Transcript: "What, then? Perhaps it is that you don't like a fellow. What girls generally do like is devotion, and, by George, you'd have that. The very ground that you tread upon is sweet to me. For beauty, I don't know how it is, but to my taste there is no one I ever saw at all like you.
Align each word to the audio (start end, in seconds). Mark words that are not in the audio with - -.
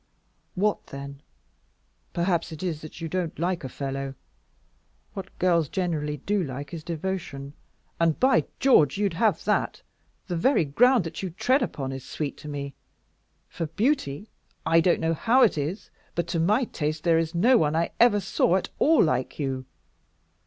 "What, 0.55 0.87
then? 0.87 1.21
Perhaps 2.11 2.51
it 2.51 2.63
is 2.63 2.81
that 2.81 3.01
you 3.01 3.07
don't 3.07 3.37
like 3.37 3.63
a 3.63 3.69
fellow. 3.69 4.15
What 5.13 5.37
girls 5.37 5.69
generally 5.69 6.17
do 6.17 6.43
like 6.43 6.73
is 6.73 6.83
devotion, 6.83 7.53
and, 7.99 8.19
by 8.19 8.45
George, 8.59 8.97
you'd 8.97 9.13
have 9.13 9.45
that. 9.45 9.83
The 10.25 10.35
very 10.35 10.65
ground 10.65 11.03
that 11.03 11.21
you 11.21 11.29
tread 11.29 11.61
upon 11.61 11.91
is 11.91 12.03
sweet 12.03 12.35
to 12.37 12.47
me. 12.47 12.73
For 13.47 13.67
beauty, 13.67 14.27
I 14.65 14.79
don't 14.81 15.01
know 15.01 15.13
how 15.13 15.43
it 15.43 15.55
is, 15.55 15.91
but 16.15 16.25
to 16.29 16.39
my 16.39 16.63
taste 16.63 17.03
there 17.03 17.19
is 17.19 17.35
no 17.35 17.59
one 17.59 17.75
I 17.75 17.91
ever 17.99 18.19
saw 18.19 18.55
at 18.55 18.69
all 18.79 19.03
like 19.03 19.37
you. 19.37 19.65